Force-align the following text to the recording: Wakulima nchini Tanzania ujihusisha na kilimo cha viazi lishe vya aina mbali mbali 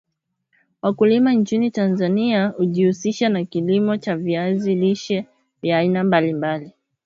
Wakulima 0.81 1.33
nchini 1.33 1.71
Tanzania 1.71 2.53
ujihusisha 2.57 3.29
na 3.29 3.45
kilimo 3.45 3.97
cha 3.97 4.17
viazi 4.17 4.75
lishe 4.75 5.25
vya 5.61 5.77
aina 5.77 6.03
mbali 6.03 6.33
mbali 6.33 6.71